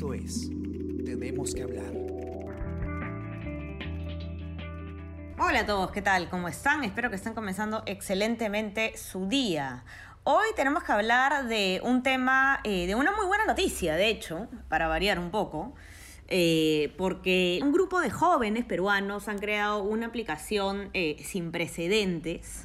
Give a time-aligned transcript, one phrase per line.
[0.00, 0.48] Esto es
[1.04, 1.92] Tenemos que hablar.
[5.38, 6.30] Hola a todos, ¿qué tal?
[6.30, 6.84] ¿Cómo están?
[6.84, 9.84] Espero que estén comenzando excelentemente su día.
[10.24, 14.48] Hoy tenemos que hablar de un tema, eh, de una muy buena noticia, de hecho,
[14.70, 15.74] para variar un poco,
[16.28, 22.64] eh, porque un grupo de jóvenes peruanos han creado una aplicación eh, sin precedentes.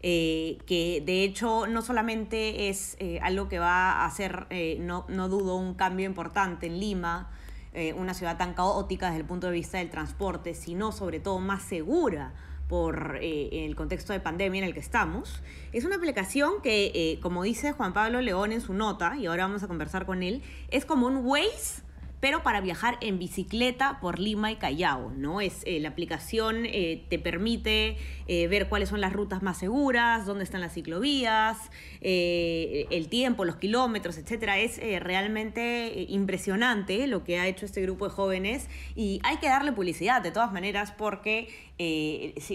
[0.00, 4.46] Que de hecho no solamente es algo que va a hacer,
[4.80, 7.30] no, no dudo, un cambio importante en Lima,
[7.96, 11.62] una ciudad tan caótica desde el punto de vista del transporte, sino sobre todo más
[11.62, 12.32] segura
[12.68, 15.42] por eh, el contexto de pandemia en el que estamos.
[15.72, 19.46] Es una aplicación que, eh, como dice Juan Pablo León en su nota, y ahora
[19.46, 21.82] vamos a conversar con él, es como un Waze
[22.20, 25.40] pero para viajar en bicicleta por Lima y Callao, ¿no?
[25.40, 30.26] Es, eh, la aplicación eh, te permite eh, ver cuáles son las rutas más seguras,
[30.26, 34.58] dónde están las ciclovías, el tiempo, los kilómetros, etcétera.
[34.58, 39.72] Es realmente impresionante lo que ha hecho este grupo de jóvenes y hay que darle
[39.72, 41.48] publicidad de todas maneras porque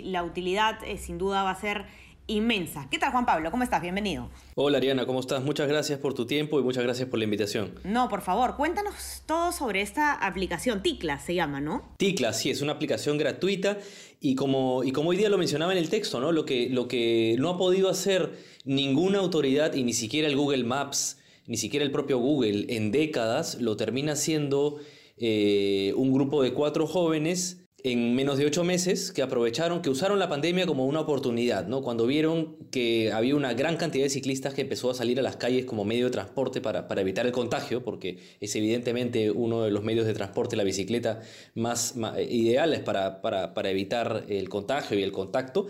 [0.03, 1.85] la utilidad sin duda va a ser
[2.27, 2.87] inmensa.
[2.89, 3.51] ¿Qué tal, Juan Pablo?
[3.51, 3.81] ¿Cómo estás?
[3.81, 4.29] Bienvenido.
[4.55, 5.43] Hola, Ariana, ¿cómo estás?
[5.43, 7.73] Muchas gracias por tu tiempo y muchas gracias por la invitación.
[7.83, 10.81] No, por favor, cuéntanos todo sobre esta aplicación.
[10.83, 11.93] Ticla se llama, ¿no?
[11.97, 13.77] Ticla, sí, es una aplicación gratuita
[14.19, 16.31] y como, y como hoy día lo mencionaba en el texto, ¿no?
[16.31, 18.31] Lo que, lo que no ha podido hacer
[18.63, 23.59] ninguna autoridad y ni siquiera el Google Maps, ni siquiera el propio Google en décadas,
[23.59, 24.79] lo termina siendo
[25.17, 30.17] eh, un grupo de cuatro jóvenes en menos de ocho meses que aprovecharon, que usaron
[30.17, 31.81] la pandemia como una oportunidad, ¿no?
[31.81, 35.35] Cuando vieron que había una gran cantidad de ciclistas que empezó a salir a las
[35.35, 39.83] calles como medio de transporte para, evitar el contagio, porque es evidentemente uno de los
[39.83, 41.21] medios de transporte, la bicicleta,
[41.55, 41.95] más,
[42.29, 45.67] ideales para, para, evitar el contagio y el contacto.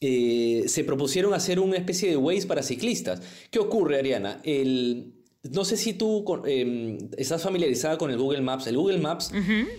[0.00, 3.20] Eh, se propusieron hacer una especie de Waze para ciclistas.
[3.50, 4.40] ¿Qué ocurre, Ariana?
[4.44, 8.66] El, no sé si tú em, estás familiarizada con el Google Maps.
[8.66, 9.32] El Google Maps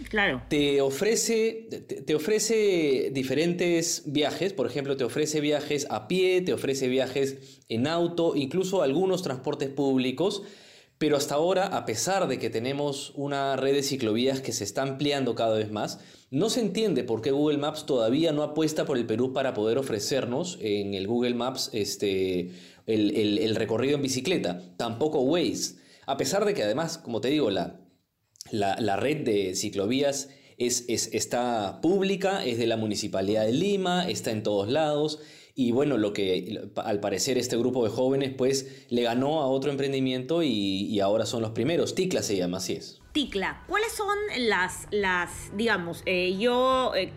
[0.10, 0.42] claro.
[0.50, 1.68] te, ofrece,
[2.06, 4.54] te, ofrece diferentes viajes.
[4.54, 9.70] Por ejemplo, te ofrece viajes a pie, te ofrece viajes en auto, incluso algunos transportes
[9.70, 10.42] públicos.
[10.98, 14.82] Pero hasta ahora, a pesar de que tenemos una red de ciclovías que se está
[14.84, 16.00] ampliando cada vez más,
[16.32, 19.78] no se entiende por qué Google Maps todavía no apuesta por el Perú para poder
[19.78, 22.52] ofrecernos en el Google Maps este,
[22.88, 25.76] el, recorrido en bicicleta, tampoco Waze.
[26.08, 27.82] A pesar de que además, como te digo, la,
[28.50, 34.44] la, red de ciclovías es, está pública, es de la Municipalidad de Lima, está en
[34.44, 35.20] todos lados.
[35.54, 39.70] Y bueno, lo que al parecer este grupo de jóvenes pues le ganó a otro
[39.70, 41.94] emprendimiento y, ahora son los primeros.
[41.94, 43.01] Ticla se llama, así es.
[43.12, 47.12] Ticla, ¿cuáles son las, las digamos, eh, yo eh,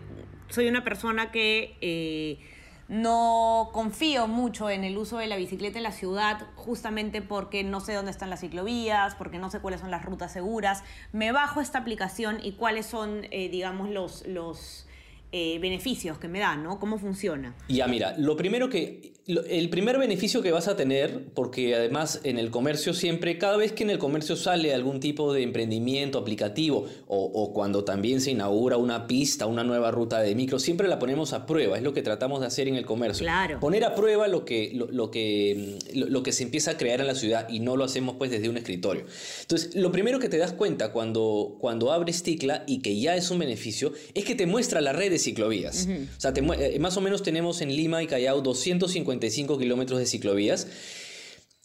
[0.49, 1.77] soy una persona que...
[1.81, 2.39] Eh,
[2.87, 7.79] no confío mucho en el uso de la bicicleta en la ciudad justamente porque no
[7.79, 10.83] sé dónde están las ciclovías, porque no sé cuáles son las rutas seguras.
[11.11, 14.85] Me bajo esta aplicación y cuáles son, digamos, los, los
[15.31, 16.79] beneficios que me dan, ¿no?
[16.79, 17.55] ¿Cómo funciona?
[17.69, 22.37] Ya, mira, lo primero que el primer beneficio que vas a tener, porque además en
[22.37, 26.85] el comercio siempre, cada vez que en el comercio sale algún tipo de emprendimiento aplicativo
[27.07, 31.33] o, cuando también se inaugura una pista, una nueva ruta de micro, siempre la ponemos
[31.33, 33.23] a prueba, es lo que tratamos de hacer en el comercio.
[33.23, 33.59] Claro.
[33.59, 37.15] Poner a prueba lo que, lo, que, lo, que se empieza a crear en la
[37.15, 39.05] ciudad y no lo hacemos pues desde un escritorio.
[39.41, 43.31] Entonces, lo primero que te das cuenta cuando, cuando abres Ticla y que ya es
[43.31, 45.87] un beneficio, es que te muestra la red de ciclovías.
[46.17, 50.67] O sea, eh, más o menos tenemos en Lima y Callao 250 kilómetros de ciclovías.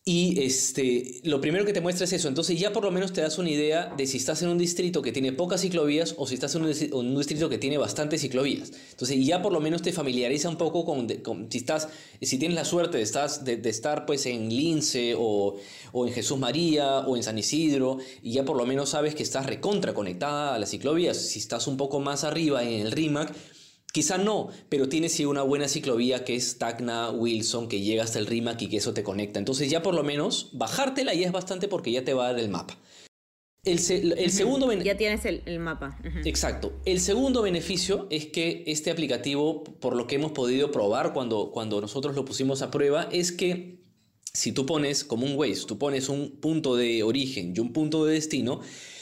[0.03, 2.29] Y este, lo primero que te muestra es eso.
[2.29, 5.03] Entonces ya por lo menos te das una idea de si estás en un distrito
[5.03, 8.73] que tiene pocas ciclovías o si estás en un, distrito que tiene bastantes ciclovías.
[8.93, 11.07] Entonces ya por lo menos te familiariza un poco con,
[11.51, 11.89] si estás,
[12.23, 15.59] si tienes la suerte de, estar pues en Lince o,
[15.93, 19.23] o, en Jesús María o en San Isidro y ya por lo menos sabes que
[19.23, 21.19] estás recontra conectada a las ciclovías.
[21.19, 23.35] Si estás un poco más arriba en el RIMAC,
[23.93, 28.19] Quizá no, pero tiene sí una buena ciclovía que es Tacna Wilson, que llega hasta
[28.19, 29.39] el RIMAC y que eso te conecta.
[29.39, 32.41] Entonces ya por lo menos bajártela ya es bastante porque ya te va a dar
[32.41, 32.79] el mapa.
[33.63, 35.99] El, segundo Ya tienes el, mapa.
[36.25, 36.73] Exacto.
[36.87, 41.79] El segundo beneficio es que este aplicativo, por lo que hemos podido probar cuando, cuando
[41.81, 43.81] nosotros lo pusimos a prueba, es que
[44.33, 48.07] si tú pones como un Waze, tú pones un punto de origen y un punto
[48.07, 48.61] de destino,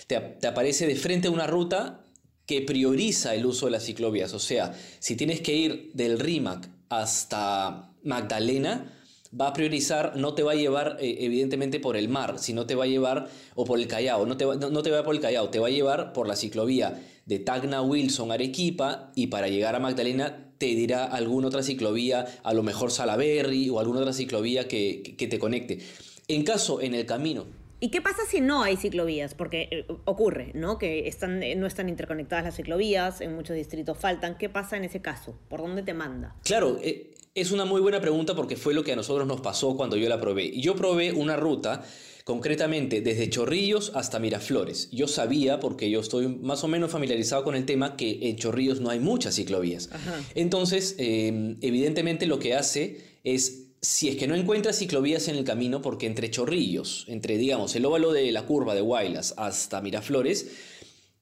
[0.08, 2.04] te, te aparece de frente a una ruta
[2.48, 4.32] que prioriza el uso de las ciclovías.
[4.32, 8.90] O sea, si tienes que ir del RIMAC hasta Magdalena,
[9.38, 12.74] va a priorizar, no te va a llevar eh, evidentemente por el mar, sino te
[12.74, 15.20] va a llevar, o por el Callao, no te, va, no, te va por el
[15.20, 19.74] Callao, te va a llevar por la ciclovía de Tacna Wilson Arequipa y para llegar
[19.74, 24.66] a Magdalena te dirá alguna otra ciclovía, a lo mejor Salaberry o alguna otra ciclovía
[24.68, 25.80] que, que te conecte.
[26.28, 27.44] En caso, en el camino,
[27.80, 29.34] ¿Y qué pasa si no hay ciclovías?
[29.34, 30.78] Porque eh, ocurre, ¿no?
[30.78, 34.36] Que están, eh, no están interconectadas las ciclovías, en muchos distritos faltan.
[34.36, 35.38] ¿Qué pasa en ese caso?
[35.48, 36.34] ¿Por dónde te manda?
[36.42, 39.76] Claro, eh, es una muy buena pregunta porque fue lo que a nosotros nos pasó
[39.76, 40.58] cuando yo la probé.
[40.58, 41.84] Yo probé una ruta
[42.24, 44.90] concretamente desde Chorrillos hasta Miraflores.
[44.90, 48.80] Yo sabía, porque yo estoy más o menos familiarizado con el tema, que en Chorrillos
[48.80, 49.88] no hay muchas ciclovías.
[50.34, 55.82] Entonces, evidentemente lo que hace es si es que no encuentras ciclovías en el camino,
[55.82, 60.50] porque entre Chorrillos, entre, digamos, el óvalo de la curva de Guaylas hasta Miraflores,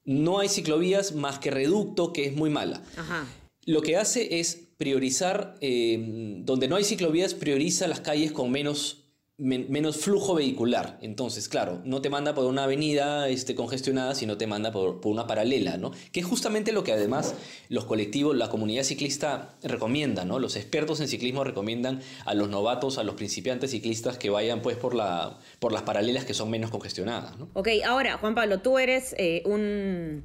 [0.05, 2.83] no hay ciclovías más que reducto, que es muy mala.
[3.65, 9.06] Lo que hace es priorizar, eh, donde no hay ciclovías, prioriza las calles con menos
[9.39, 10.99] menos flujo vehicular.
[11.03, 15.27] Entonces, claro, no te manda por una avenida este, congestionada, sino te manda por, una
[15.27, 15.93] paralela, ¿no?
[16.13, 17.35] Que es justamente lo que además
[17.69, 20.39] los colectivos, la comunidad ciclista recomienda, ¿no?
[20.39, 24.79] Los expertos en ciclismo recomiendan a los novatos, a los principiantes ciclistas que vayan pues
[24.79, 27.49] por, la, por las paralelas que son menos congestionadas, ¿no?
[27.53, 30.25] Ok, ahora, Juan Pablo, tú eres eh, un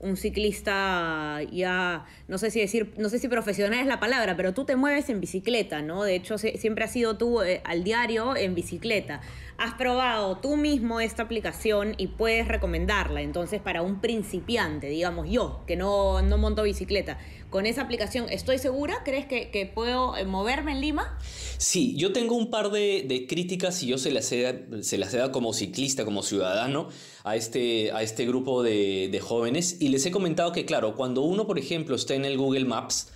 [0.00, 4.54] un ciclista ya, no sé si decir, no sé si profesional es la palabra, pero
[4.54, 6.04] tú te mueves en bicicleta, ¿no?
[6.04, 9.20] De hecho, siempre has sido tú eh, al diario en bicicleta.
[9.56, 13.22] Has probado tú mismo esta aplicación y puedes recomendarla.
[13.22, 17.18] Entonces, para un principiante, digamos yo, que no, no monto bicicleta,
[17.50, 19.02] con esa aplicación, ¿estoy segura?
[19.04, 21.18] ¿Crees que, puedo eh, moverme en Lima?
[21.56, 25.18] Sí, yo tengo un par de, críticas y yo se las, he, se las he
[25.18, 26.88] dado como ciclista, como ciudadano,
[27.24, 31.46] a este, a este grupo de, jóvenes y les he comentado que, claro, cuando uno,
[31.46, 33.10] por ejemplo, está en el Google Maps,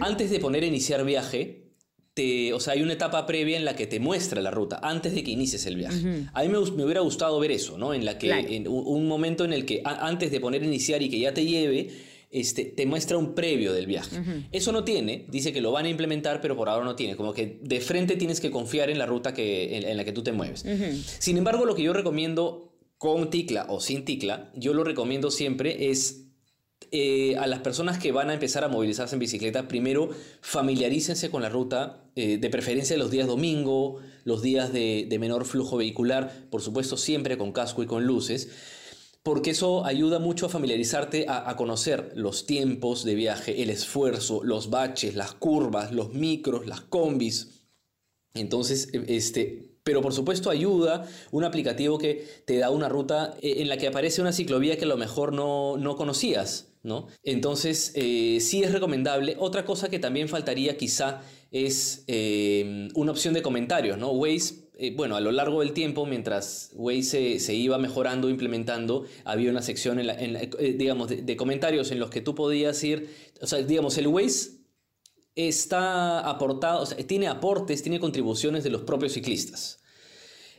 [0.00, 1.68] antes de poner iniciar viaje,
[2.14, 5.14] te, o sea, hay una etapa previa en la que te muestra la ruta antes
[5.14, 6.26] de que inicies el viaje.
[6.32, 7.92] A mí me, hubiera gustado ver eso, ¿no?
[7.92, 11.18] En la que en un momento en el que antes de poner iniciar y que
[11.18, 11.90] ya te lleve,
[12.30, 14.16] este, te muestra un previo del viaje.
[14.52, 17.16] Eso no tiene, dice que lo van a implementar, pero por ahora no tiene.
[17.16, 20.22] Como que de frente tienes que confiar en la ruta que, en, la que tú
[20.22, 20.64] te mueves.
[21.18, 25.90] Sin embargo, lo que yo recomiendo con ticla o sin ticla, yo lo recomiendo siempre
[25.90, 26.24] es
[26.90, 30.10] eh, a las personas que van a empezar a movilizarse en bicicleta, primero
[30.40, 35.44] familiarícense con la ruta, eh, de preferencia los días domingo, los días de, de menor
[35.44, 38.48] flujo vehicular, por supuesto siempre con casco y con luces
[39.22, 44.70] porque eso ayuda mucho a familiarizarte, a, conocer los tiempos de viaje, el esfuerzo, los
[44.70, 47.66] baches, las curvas, los micros, las combis.
[48.34, 53.60] Entonces, e, este, pero por supuesto ayuda un aplicativo que te da una ruta e,
[53.60, 57.08] en la que aparece una ciclovía que a lo mejor no, conocías, ¿no?
[57.22, 59.36] Entonces, eh, sí es recomendable.
[59.38, 64.10] Otra cosa que también faltaría quizá es eh, una opción de comentarios, ¿no?
[64.12, 69.50] Waze eh, bueno, a lo largo del tiempo, mientras Waze se, iba mejorando, implementando, había
[69.50, 73.60] una sección, en eh, digamos, de, comentarios en los que tú podías ir, o sea,
[73.60, 74.52] digamos, el Waze
[75.34, 79.77] está aportado, o sea, tiene aportes, tiene contribuciones de los propios ciclistas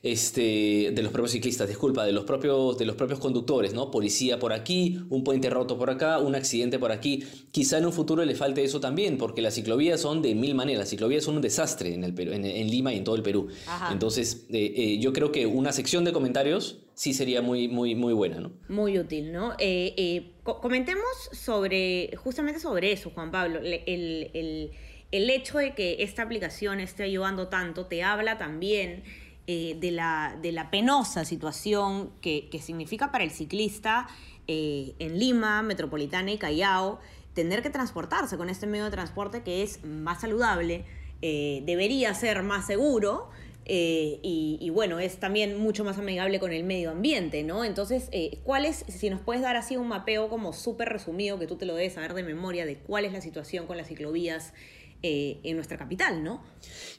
[0.02, 3.92] este, de los propios ciclistas, disculpa, de los propios, de los propios conductores, ¿no?
[3.92, 7.24] Policía por aquí, un puente roto por acá, un accidente por aquí.
[7.52, 10.80] Quizá en un futuro le falte eso también, porque las ciclovías son de mil maneras.
[10.80, 13.48] Las ciclovías son un desastre en, el en, Lima y en todo el Perú.
[13.92, 18.14] Entonces, eh, eh, yo creo que una sección de comentarios sí sería muy, muy, muy
[18.14, 18.52] buena, ¿no?
[18.70, 19.54] Muy útil, ¿no?
[19.58, 24.72] Eh, comentemos sobre, justamente sobre eso, Juan Pablo, el,
[25.12, 29.04] el hecho de que esta aplicación esté ayudando tanto te habla también
[29.52, 34.08] eh, de, la, de, la, penosa situación que, significa para el ciclista
[34.46, 37.00] eh, en Lima, Metropolitana y Callao,
[37.34, 40.86] tener que transportarse con este medio de transporte que es más saludable,
[41.24, 43.32] eh, debería ser más seguro.
[43.66, 47.64] y, bueno, es también mucho más amigable con el medio ambiente, ¿no?
[47.64, 48.12] Entonces,
[48.44, 51.66] ¿cuál es, si nos puedes dar así un mapeo como súper resumido, que tú te
[51.66, 54.54] lo debes saber de memoria, de cuál es la situación con las ciclovías
[55.02, 56.44] eh, en nuestra capital, ¿no?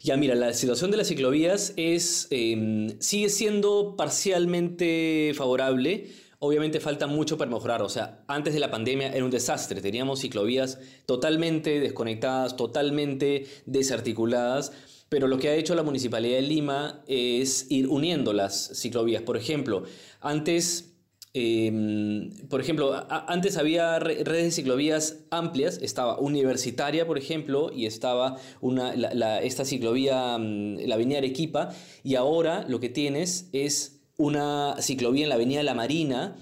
[0.03, 6.09] Ya, mira, la situación de las ciclovías es, em, sigue siendo parcialmente favorable.
[6.39, 7.83] Obviamente falta mucho para mejorar.
[7.83, 9.83] O sea, antes de la pandemia era un desastre.
[9.83, 14.73] Teníamos ciclovías totalmente desconectadas, totalmente desarticuladas.
[15.11, 19.23] Pero lo que ha hecho la Municipalidad de Lima es ir uniendo las ciclovías.
[19.23, 19.83] Por ejemplo,
[20.21, 20.90] antes
[21.33, 28.37] Em, por ejemplo, antes había redes de ciclovías amplias, estaba Universitaria, por ejemplo, y estaba
[28.61, 28.95] una,
[29.39, 31.71] esta ciclovía, mm, la Avenida Arequipa,
[32.03, 36.37] y ahora lo que tienes es una ciclovía en la Avenida La Marina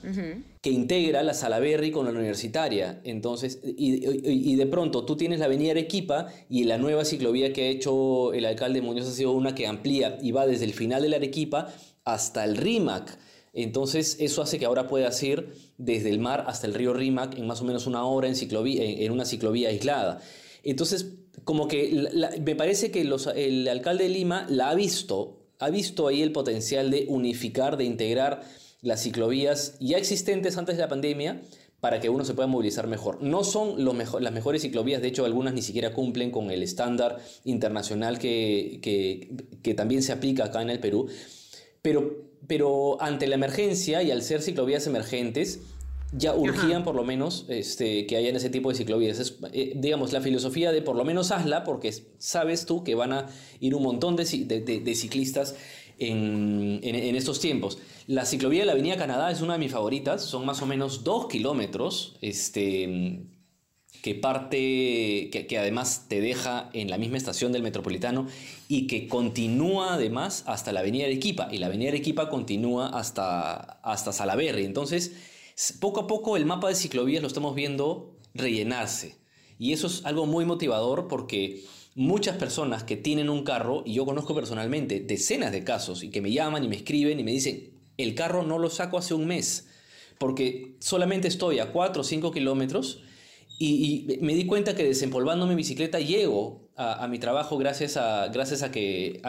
[0.61, 3.01] que integra la Salaberry con la Universitaria.
[3.05, 7.69] Entonces, y, de pronto tú tienes la Avenida Arequipa y la nueva ciclovía que ha
[7.69, 11.09] hecho el alcalde Muñoz ha sido una que amplía y va desde el final de
[11.11, 11.73] la Arequipa
[12.05, 13.17] hasta el RIMAC.
[13.63, 17.47] Entonces eso hace que ahora puedas ir desde el mar hasta el río Rímac en
[17.47, 20.21] más o menos una hora en, una ciclovía aislada.
[20.63, 22.09] Entonces, como que
[22.41, 26.91] me parece que el alcalde de Lima la ha visto ha visto ahí el potencial
[26.91, 28.43] de unificar, de integrar
[28.81, 31.43] las ciclovías ya existentes antes de la pandemia
[31.81, 33.23] para que uno se pueda movilizar mejor.
[33.23, 38.19] No son las mejores ciclovías, de hecho algunas ni siquiera cumplen con el estándar internacional
[38.19, 38.79] que,
[39.63, 41.09] que, también se aplica acá en el Perú,
[41.83, 45.61] pero, pero ante la emergencia y al ser ciclovías emergentes,
[46.13, 49.19] ya urgían por lo menos este, que hayan ese tipo de ciclovías.
[49.19, 53.13] Es, eh, digamos, la filosofía de por lo menos hazla porque sabes tú que van
[53.13, 53.27] a
[53.61, 55.55] ir un montón de, de ciclistas
[55.99, 57.79] en, estos tiempos.
[58.07, 61.05] La ciclovía de la Avenida Canadá es una de mis favoritas, son más o menos
[61.05, 63.25] dos kilómetros, este,
[64.03, 68.27] que parte, que, además te deja en la misma estación del Metropolitano
[68.69, 74.13] y que continúa además hasta la Avenida Arequipa, y la Avenida Arequipa continúa hasta, hasta
[74.13, 74.65] Salaberry.
[74.65, 75.13] Entonces,
[75.81, 79.17] poco a poco el mapa de ciclovías lo estamos viendo rellenarse.
[79.59, 81.65] Y eso es algo muy motivador porque
[81.97, 86.23] muchas personas que tienen un carro, y yo conozco personalmente decenas de casos, y que
[86.23, 89.27] me llaman y me escriben y me dicen, el carro no lo saco hace un
[89.27, 89.67] mes,
[90.19, 93.03] porque solamente estoy a 4 o 5 kilómetros
[93.61, 98.63] y, me di cuenta que desempolvando mi bicicleta llego a, mi trabajo gracias, a, gracias
[98.63, 99.21] a, que,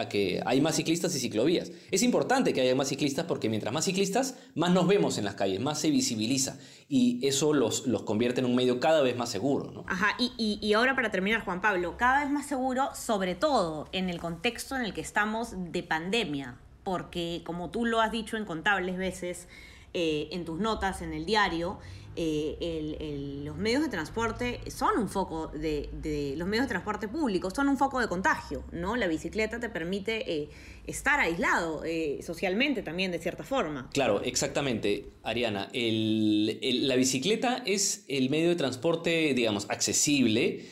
[0.46, 1.72] hay más ciclistas y ciclovías.
[1.90, 5.34] Es importante que haya más ciclistas porque mientras más ciclistas, más nos vemos en las
[5.34, 6.58] calles, más se visibiliza.
[6.88, 9.84] Y eso los, los convierte en un medio cada vez más seguro.
[9.88, 14.08] Ajá, y, y ahora para terminar, Juan Pablo, cada vez más seguro, sobre todo en
[14.08, 16.56] el contexto en el que estamos de pandemia.
[16.84, 19.48] Porque como tú lo has dicho en contables veces,
[19.92, 21.80] eh, en tus notas, en el diario,
[22.16, 27.68] eh, los medios de transporte son un foco de, los medios de transporte públicos son
[27.68, 28.96] un foco de contagio, ¿no?
[28.96, 30.48] La bicicleta te permite eh,
[30.86, 31.82] estar aislado
[32.22, 33.88] socialmente también de cierta forma.
[33.92, 35.70] Claro, exactamente, Ariana.
[35.72, 40.64] la bicicleta es el medio de transporte, digamos, accesible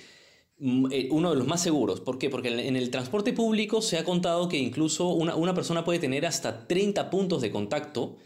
[0.59, 2.01] mm, uno de los más seguros.
[2.01, 2.31] ¿Por qué?
[2.31, 6.27] Porque en el transporte público se ha contado que incluso una, una persona puede tener
[6.27, 8.17] hasta 30 puntos de contacto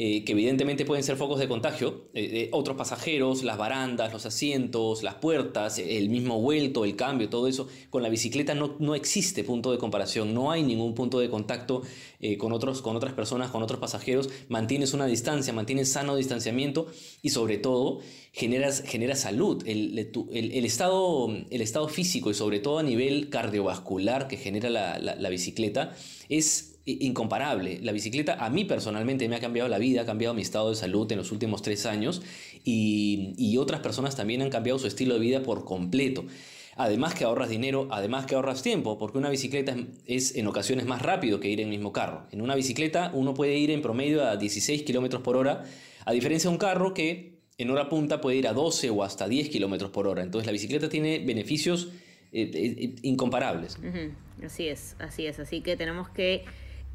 [0.00, 5.02] eh, que evidentemente pueden ser focos de contagio, eh, otros pasajeros, las barandas, los asientos,
[5.02, 7.66] las puertas, el mismo vuelto, el cambio, todo eso.
[7.90, 11.82] Con la bicicleta no, no existe punto de comparación, no hay ningún punto de contacto
[12.20, 14.30] eh, con, otros, con otras personas, con otros pasajeros.
[14.48, 16.86] Mantienes una distancia, mantienes sano distanciamiento
[17.20, 17.98] y sobre todo
[18.32, 19.64] generas, generas salud.
[19.66, 24.96] El, el, estado, el estado físico y sobre todo a nivel cardiovascular que genera la,
[25.00, 25.96] la bicicleta
[26.28, 27.80] es incomparable.
[27.82, 30.76] La bicicleta a mí personalmente me ha cambiado la vida, ha cambiado mi estado de
[30.76, 32.22] salud en los últimos tres años
[32.64, 36.24] y, otras personas también han cambiado su estilo de vida por completo.
[36.76, 39.76] Además que ahorras dinero, además que ahorras tiempo, porque una bicicleta
[40.06, 42.28] es en ocasiones más rápido que ir en el mismo carro.
[42.30, 45.64] En una bicicleta uno puede ir en promedio a 16 kilómetros por hora,
[46.04, 49.26] a diferencia de un carro que en hora punta puede ir a 12 o hasta
[49.26, 50.22] 10 kilómetros por hora.
[50.22, 51.88] Entonces la bicicleta tiene beneficios
[52.30, 53.76] eh, eh, incomparables.
[54.44, 55.40] Así es, así es.
[55.40, 56.44] Así que tenemos que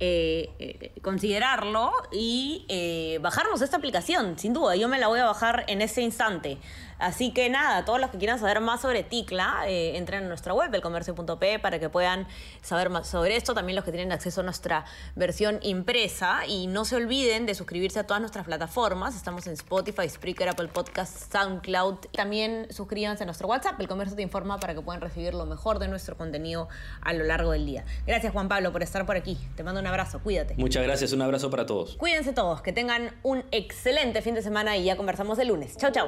[0.06, 4.76] eh, eh, considerarlo y eh, bajarnos esta aplicación, sin duda.
[4.76, 6.58] Yo me la voy a bajar en ese instante.
[7.00, 10.74] Así que nada, todos los que quieran saber más sobre Ticla, entren a nuestra web,
[10.74, 12.28] elcomercio.p, para que puedan
[12.62, 13.54] saber más sobre esto.
[13.54, 16.46] También los que tienen acceso a nuestra versión impresa.
[16.48, 19.16] Y no se olviden de suscribirse a todas nuestras plataformas.
[19.16, 21.96] Estamos en Spotify, Spreaker, Apple Podcasts, SoundCloud.
[22.14, 23.80] También suscríbanse a nuestro WhatsApp.
[23.82, 26.70] El Comercio te informa para que puedan recibir lo mejor de nuestro contenido
[27.02, 27.84] a lo largo del día.
[28.08, 29.38] Gracias, Juan Pablo, por estar por aquí.
[29.56, 30.20] Te mando un abrazo.
[30.22, 30.56] Cuídate.
[30.58, 31.14] Muchas gracias.
[31.14, 31.96] Un abrazo para todos.
[31.98, 32.62] Cuídense todos.
[32.62, 35.78] Que tengan un excelente fin de semana y ya conversamos el lunes.
[35.78, 36.08] Chau, chau.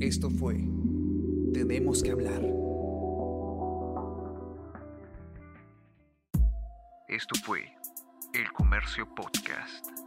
[0.00, 0.56] Esto fue
[1.52, 2.42] Tenemos que hablar.
[7.08, 7.60] Esto fue
[8.32, 10.03] El Comercio Podcast.